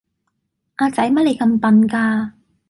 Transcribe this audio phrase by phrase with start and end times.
[0.77, 2.33] 阿仔乜你咁笨架